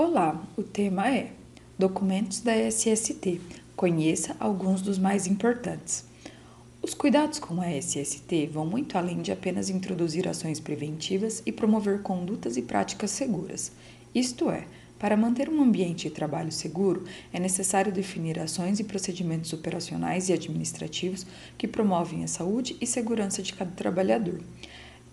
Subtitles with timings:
[0.00, 1.32] Olá, o tema é
[1.76, 3.40] Documentos da SST.
[3.74, 6.04] Conheça alguns dos mais importantes.
[6.80, 12.00] Os cuidados com a SST vão muito além de apenas introduzir ações preventivas e promover
[12.00, 13.72] condutas e práticas seguras.
[14.14, 14.68] Isto é,
[15.00, 20.32] para manter um ambiente de trabalho seguro, é necessário definir ações e procedimentos operacionais e
[20.32, 21.26] administrativos
[21.58, 24.40] que promovem a saúde e segurança de cada trabalhador.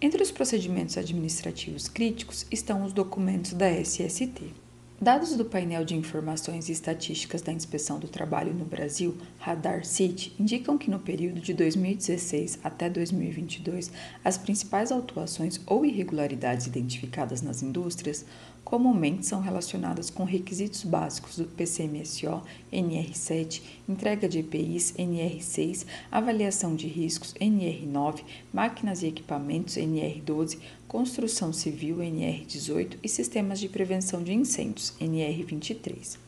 [0.00, 4.61] Entre os procedimentos administrativos críticos estão os documentos da SST.
[5.02, 10.32] Dados do painel de informações e estatísticas da Inspeção do Trabalho no Brasil, Radar City,
[10.38, 13.90] indicam que no período de 2016 até 2022,
[14.24, 18.24] as principais autuações ou irregularidades identificadas nas indústrias
[18.64, 26.86] comumente são relacionadas com requisitos básicos do PCMSO, NR7, entrega de EPIs, NR6, avaliação de
[26.86, 28.22] riscos, NR9,
[28.52, 30.58] máquinas e equipamentos, NR12,
[30.88, 36.18] construção civil, NR18 e sistemas de prevenção de incêndios, NR23.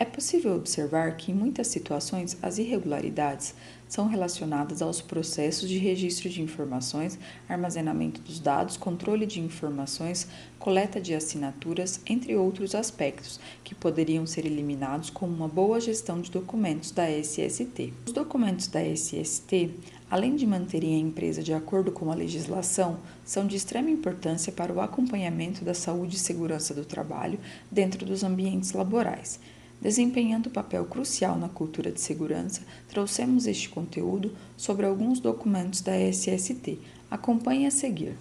[0.00, 3.52] É possível observar que, em muitas situações, as irregularidades
[3.88, 7.18] são relacionadas aos processos de registro de informações,
[7.48, 14.46] armazenamento dos dados, controle de informações, coleta de assinaturas, entre outros aspectos, que poderiam ser
[14.46, 17.92] eliminados com uma boa gestão de documentos da SST.
[18.06, 19.68] Os documentos da SST,
[20.08, 24.72] além de manterem a empresa de acordo com a legislação, são de extrema importância para
[24.72, 29.40] o acompanhamento da saúde e segurança do trabalho dentro dos ambientes laborais.
[29.80, 36.78] Desempenhando papel crucial na cultura de segurança, trouxemos este conteúdo sobre alguns documentos da SST.
[37.08, 38.16] Acompanhe a seguir.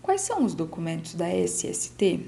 [0.00, 2.20] Quais são os documentos da SST?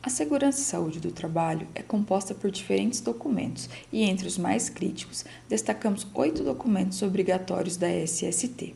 [0.00, 4.68] A segurança e saúde do trabalho é composta por diferentes documentos e, entre os mais
[4.68, 8.74] críticos, destacamos oito documentos obrigatórios da SST.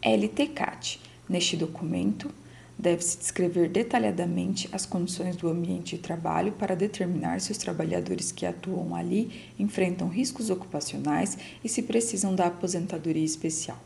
[0.00, 1.00] LTCAT.
[1.28, 2.30] Neste documento,
[2.78, 8.46] Deve-se descrever detalhadamente as condições do ambiente de trabalho para determinar se os trabalhadores que
[8.46, 13.82] atuam ali enfrentam riscos ocupacionais e se precisam da aposentadoria especial.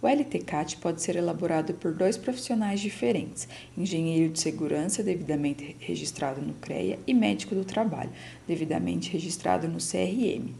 [0.00, 6.54] O LTCAT pode ser elaborado por dois profissionais diferentes: engenheiro de segurança, devidamente registrado no
[6.54, 8.10] CREA, e médico do trabalho,
[8.46, 10.54] devidamente registrado no CRM.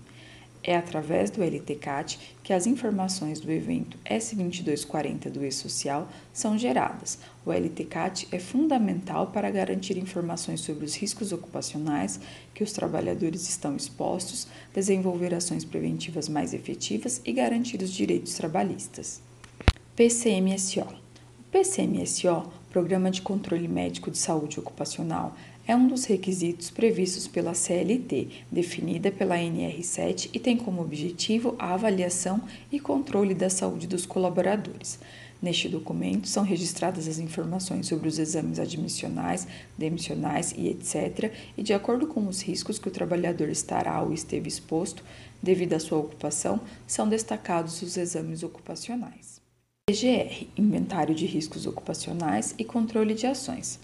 [0.63, 7.19] É através do LTCAT que as informações do evento S2240 do E-Social são geradas.
[7.47, 12.21] O LTCAT é fundamental para garantir informações sobre os riscos ocupacionais
[12.55, 19.23] que os trabalhadores estão expostos, desenvolver ações preventivas mais efetivas e garantir os direitos trabalhistas.
[19.97, 20.81] PCMSO.
[20.83, 25.35] O PCMSO, Programa de Controle Médico de Saúde Ocupacional,
[25.67, 31.75] é um dos requisitos previstos pela CLT, definida pela NR7 e tem como objetivo a
[31.75, 34.99] avaliação e controle da saúde dos colaboradores.
[35.43, 41.73] Neste documento são registradas as informações sobre os exames admissionais, demissionais e etc., e de
[41.73, 45.03] acordo com os riscos que o trabalhador estará ou esteve exposto
[45.43, 49.41] devido à sua ocupação, são destacados os exames ocupacionais.
[49.89, 53.81] PGR Inventário de Riscos Ocupacionais e Controle de Ações.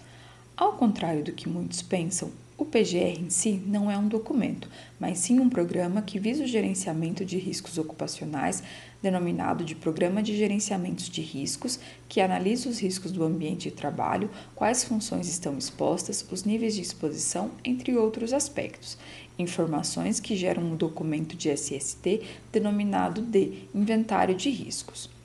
[0.57, 4.67] Ao contrário do que muitos pensam, o PGR em si não é um documento,
[4.99, 8.63] mas sim um programa que visa o gerenciamento de riscos ocupacionais,
[8.99, 11.79] denominado de Programa de Gerenciamento de Riscos,
[12.09, 16.81] que analisa os riscos do ambiente de trabalho, quais funções estão expostas, os níveis de
[16.81, 18.97] exposição, entre outros aspectos.
[19.37, 25.16] Informações que geram um documento de SST denominado de Inventário de Riscos.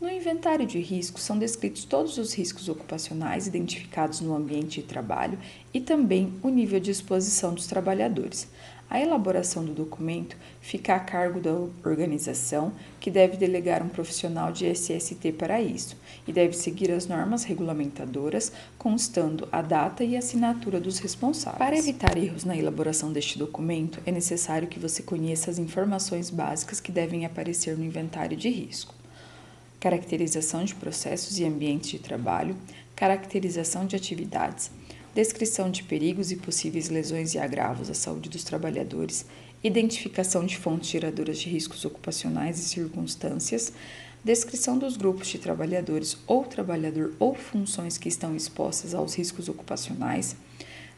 [0.00, 5.36] No inventário de riscos são descritos todos os riscos ocupacionais identificados no ambiente de trabalho
[5.74, 8.46] e também o nível de exposição dos trabalhadores.
[8.88, 11.52] A elaboração do documento fica a cargo da
[11.84, 15.96] organização, que deve delegar um profissional de SST para isso,
[16.28, 21.58] e deve seguir as normas regulamentadoras, constando a data e assinatura dos responsáveis.
[21.58, 26.80] Para evitar erros na elaboração deste documento, é necessário que você conheça as informações básicas
[26.80, 28.97] que devem aparecer no inventário de risco
[29.80, 32.56] caracterização de processos e ambientes de trabalho,
[32.96, 34.70] caracterização de atividades,
[35.14, 39.24] descrição de perigos e possíveis lesões e agravos à saúde dos trabalhadores,
[39.62, 43.72] identificação de fontes geradoras de riscos ocupacionais e circunstâncias,
[44.24, 50.36] descrição dos grupos de trabalhadores ou trabalhador ou funções que estão expostas aos riscos ocupacionais,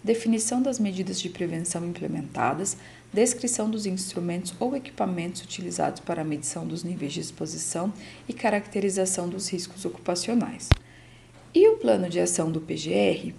[0.03, 2.77] definição das medidas de prevenção implementadas,
[3.13, 7.93] descrição dos instrumentos ou equipamentos utilizados para a medição dos níveis de exposição
[8.29, 10.69] e caracterização dos riscos ocupacionais.
[11.55, 13.35] E o plano de ação do PGR?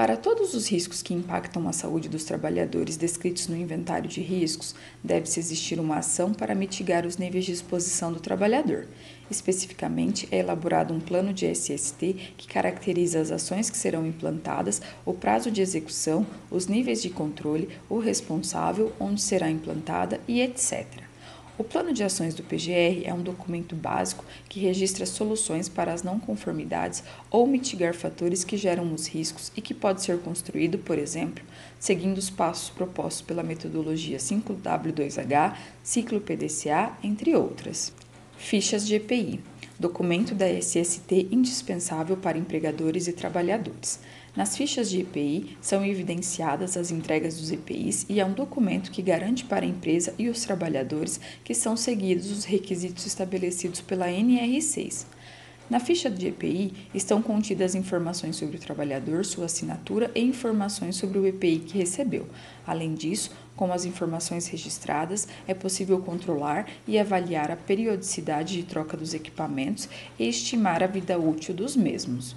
[0.00, 4.74] Para todos os riscos que impactam a saúde dos trabalhadores descritos no inventário de riscos,
[5.04, 8.86] deve-se existir uma ação para mitigar os níveis de exposição do trabalhador.
[9.30, 15.12] Especificamente, é elaborado um plano de SST que caracteriza as ações que serão implantadas, o
[15.12, 21.09] prazo de execução, os níveis de controle, o responsável, onde será implantada e etc.
[21.60, 26.02] O Plano de Ações do PGR é um documento básico que registra soluções para as
[26.02, 30.96] não conformidades ou mitigar fatores que geram os riscos e que pode ser construído, por
[30.98, 31.44] exemplo,
[31.78, 37.92] seguindo os passos propostos pela metodologia 5W2H, ciclo PDCA, entre outras.
[38.38, 39.38] Fichas de EPI
[39.80, 43.98] documento da SST indispensável para empregadores e trabalhadores.
[44.36, 49.00] Nas fichas de EPI são evidenciadas as entregas dos EPIs e é um documento que
[49.00, 55.06] garante para a empresa e os trabalhadores que são seguidos os requisitos estabelecidos pela NR6.
[55.70, 61.16] Na ficha de EPI estão contidas informações sobre o trabalhador, sua assinatura e informações sobre
[61.16, 62.26] o EPI que recebeu.
[62.66, 68.96] Além disso, com as informações registradas, é possível controlar e avaliar a periodicidade de troca
[68.96, 69.88] dos equipamentos
[70.18, 72.34] e estimar a vida útil dos mesmos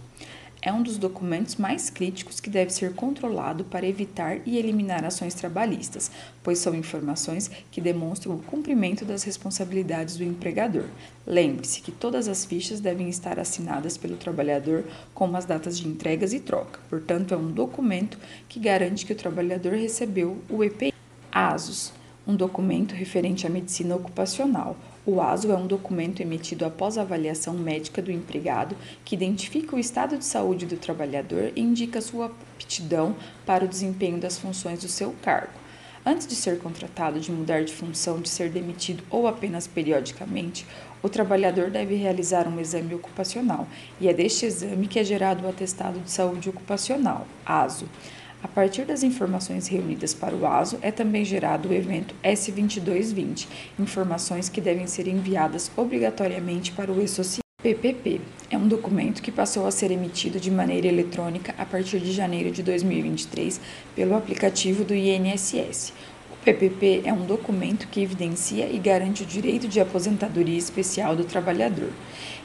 [0.66, 5.34] é um dos documentos mais críticos que deve ser controlado para evitar e eliminar ações
[5.34, 6.10] trabalhistas,
[6.42, 10.86] pois são informações que demonstram o cumprimento das responsabilidades do empregador.
[11.28, 16.32] Lembre-se que todas as fichas devem estar assinadas pelo trabalhador com as datas de entregas
[16.32, 18.18] e troca, portanto, é um documento
[18.48, 20.94] que garante que o trabalhador recebeu o EPI.
[21.30, 21.92] ASUS
[22.26, 27.54] um documento referente à medicina ocupacional o ASO é um documento emitido após a avaliação
[27.54, 33.14] médica do empregado que identifica o estado de saúde do trabalhador e indica sua aptidão
[33.46, 35.64] para o desempenho das funções do seu cargo.
[36.06, 40.66] Antes de ser contratado, de mudar de função, de ser demitido ou apenas periodicamente,
[41.02, 43.68] o trabalhador deve realizar um exame ocupacional
[44.00, 47.90] e é deste exame que é gerado o atestado de saúde ocupacional, ASO.
[48.44, 53.48] A partir das informações reunidas para o ASO, é também gerado o evento S2220,
[53.80, 57.42] informações que devem ser enviadas obrigatoriamente para o e-social.
[57.64, 58.20] PPP
[58.52, 62.52] é um documento que passou a ser emitido de maneira eletrônica a partir de janeiro
[62.52, 63.62] de 2023
[63.96, 65.94] pelo aplicativo do INSS.
[66.44, 71.24] O PPP é um documento que evidencia e garante o direito de aposentadoria especial do
[71.24, 71.90] trabalhador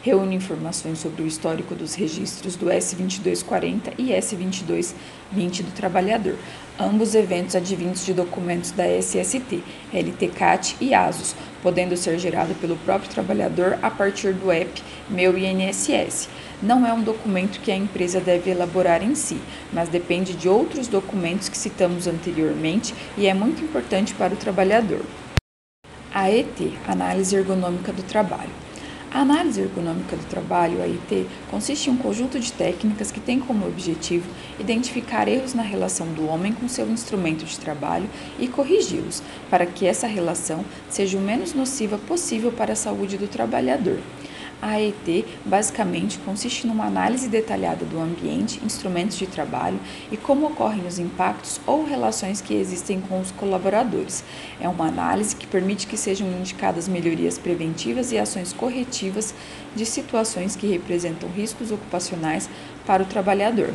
[0.03, 6.37] reúne informações sobre o histórico dos registros do S2240 e S2220 do trabalhador,
[6.79, 9.63] ambos eventos advindos de documentos da SST,
[9.93, 16.29] LTCAT e ASUS, podendo ser gerado pelo próprio trabalhador a partir do app Meu INSS.
[16.61, 19.39] Não é um documento que a empresa deve elaborar em si,
[19.73, 25.05] mas depende de outros documentos que citamos anteriormente e é muito importante para o trabalhador.
[26.13, 28.51] AET Análise Ergonômica do Trabalho.
[29.11, 33.67] A análise ergonômica do trabalho, AIT, consiste em um conjunto de técnicas que tem como
[33.67, 34.29] objetivo
[34.61, 38.09] identificar erros na relação do homem com seu instrumento de trabalho
[38.39, 43.27] e corrigi-los, para que essa relação seja o menos nociva possível para a saúde do
[43.27, 43.99] trabalhador.
[44.61, 49.79] A AET basicamente consiste numa análise detalhada do ambiente, instrumentos de trabalho
[50.11, 54.25] e como ocorrem os impactos ou relações que existem com os colaboradores.
[54.61, 59.33] É uma análise que permite que sejam indicadas melhorias preventivas e ações corretivas
[59.77, 62.51] de situações que representam riscos ocupacionais
[62.85, 63.73] para o trabalhador.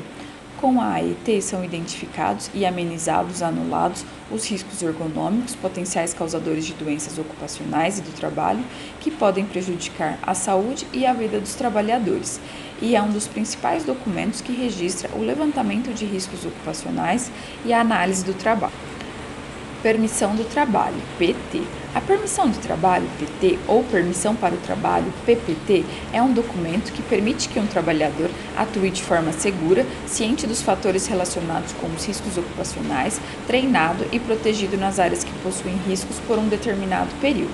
[0.63, 7.19] Com a AET são identificados e amenizados, anulados os riscos ergonômicos, potenciais causadores de doenças
[7.19, 8.63] ocupacionais e do trabalho,
[9.01, 12.39] que podem prejudicar a saúde e a vida dos trabalhadores,
[12.81, 17.29] e é um dos principais documentos que registra o levantamento de riscos ocupacionais
[17.65, 18.92] e a análise do trabalho.
[19.83, 21.61] Permissão do trabalho, PT.
[21.93, 27.01] A permissão do trabalho, PT, ou permissão para o trabalho, PPT, é um documento que
[27.01, 32.37] permite que um trabalhador atue de forma segura, ciente dos fatores relacionados com os riscos
[32.37, 37.51] ocupacionais, treinado e protegido nas áreas que possuem riscos por um determinado período.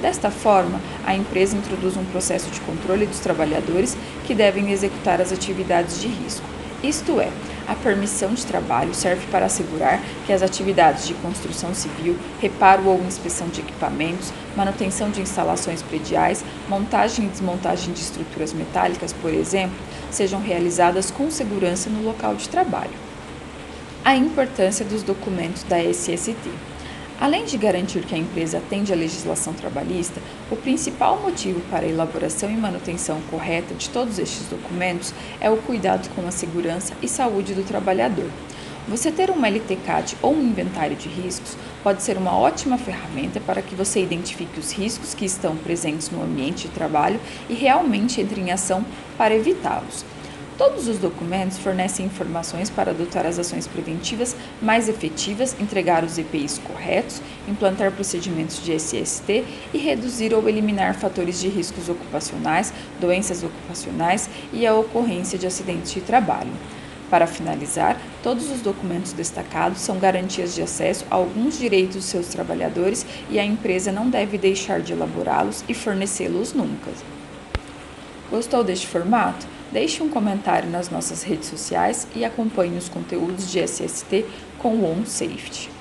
[0.00, 5.32] Desta forma, a empresa introduz um processo de controle dos trabalhadores que devem executar as
[5.32, 6.46] atividades de risco.
[6.80, 7.28] Isto é,
[7.66, 13.02] a permissão de trabalho serve para assegurar que as atividades de construção civil, reparo ou
[13.02, 19.76] inspeção de equipamentos, manutenção de instalações prediais, montagem e desmontagem de estruturas metálicas, por exemplo,
[20.10, 23.12] sejam realizadas com segurança no local de trabalho.
[24.04, 26.50] A importância dos documentos da SST.
[27.20, 31.88] Além de garantir que a empresa atende à legislação trabalhista, o principal motivo para a
[31.88, 37.08] elaboração e manutenção correta de todos estes documentos é o cuidado com a segurança e
[37.08, 38.28] saúde do trabalhador.
[38.88, 43.62] Você ter uma LTCAD ou um inventário de riscos pode ser uma ótima ferramenta para
[43.62, 48.40] que você identifique os riscos que estão presentes no ambiente de trabalho e realmente entre
[48.40, 48.84] em ação
[49.16, 50.04] para evitá-los.
[50.58, 56.58] Todos os documentos fornecem informações para adotar as ações preventivas mais efetivas, entregar os EPIs
[56.58, 64.28] corretos, implantar procedimentos de SST e reduzir ou eliminar fatores de riscos ocupacionais, doenças ocupacionais
[64.52, 66.52] e a ocorrência de acidentes de trabalho.
[67.08, 72.28] Para finalizar, todos os documentos destacados são garantias de acesso a alguns direitos dos seus
[72.28, 76.90] trabalhadores e a empresa não deve deixar de elaborá-los e fornecê-los nunca.
[78.30, 79.46] Gostou deste formato?
[79.72, 84.26] Deixe um comentário nas nossas redes sociais e acompanhe os conteúdos de SST
[84.58, 85.71] com o OnSafety.